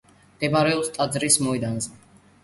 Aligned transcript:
მდებარეობს 0.35 0.87
ტაძრის 0.95 1.37
მოედანზე. 1.47 1.93